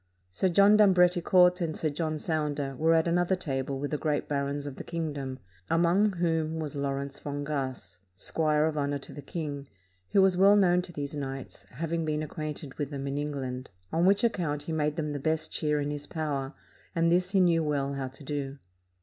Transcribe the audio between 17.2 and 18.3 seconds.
he knew well how to